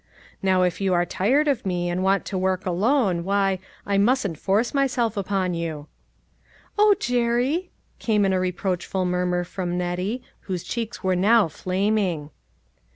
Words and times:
Now 0.41 0.63
if 0.63 0.81
you 0.81 0.95
are 0.95 1.05
tired 1.05 1.47
of 1.47 1.63
me 1.63 1.87
and 1.87 2.01
want 2.03 2.25
to 2.25 2.35
work 2.35 2.65
alone, 2.65 3.23
why, 3.23 3.59
I 3.85 3.99
mustn't 3.99 4.39
force 4.39 4.73
myself 4.73 5.15
upon 5.15 5.53
you." 5.53 5.85
"O, 6.75 6.95
Jerry!" 6.99 7.69
came 7.99 8.25
in 8.25 8.33
a 8.33 8.39
reproachful 8.39 9.05
murmur 9.05 9.43
from 9.43 9.77
Nettie, 9.77 10.23
whose 10.49 10.63
cheeks 10.63 11.03
were 11.03 11.15
now 11.15 11.47
flaming. 11.49 12.31